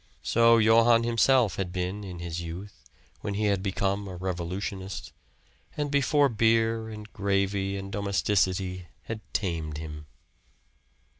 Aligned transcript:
So 0.23 0.57
Johann 0.57 1.03
himself 1.03 1.57
had 1.57 1.71
been 1.71 2.03
in 2.03 2.17
his 2.17 2.41
youth, 2.41 2.89
when 3.19 3.35
he 3.35 3.43
had 3.43 3.61
become 3.61 4.07
a 4.07 4.15
revolutionist, 4.15 5.13
and 5.77 5.91
before 5.91 6.27
beer 6.27 6.89
and 6.89 7.13
gravy 7.13 7.77
and 7.77 7.91
domesticity 7.91 8.87
had 9.03 9.21
tamed 9.31 9.77
him. 9.77 10.07